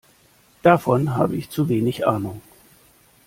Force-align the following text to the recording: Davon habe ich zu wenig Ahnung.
Davon 0.63 1.15
habe 1.15 1.35
ich 1.35 1.51
zu 1.51 1.69
wenig 1.69 2.07
Ahnung. 2.07 2.41